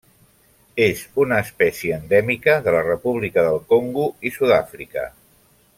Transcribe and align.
És 0.85 1.03
una 1.23 1.37
espècie 1.47 1.99
endèmica 1.99 2.57
de 2.69 2.75
la 2.77 2.81
República 2.89 3.45
del 3.49 3.61
Congo 3.75 4.07
i 4.31 4.33
Sud-àfrica. 4.39 5.09